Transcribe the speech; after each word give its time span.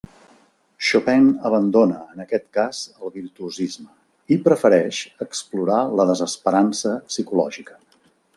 Chopin 0.85 1.25
abandona 1.49 1.99
en 2.15 2.23
aquest 2.23 2.47
cas 2.59 2.79
el 3.01 3.13
virtuosisme 3.17 4.35
i 4.37 4.39
prefereix 4.49 5.03
explorar 5.27 5.79
la 6.01 6.09
desesperança 6.15 6.97
psicològica. 7.13 7.79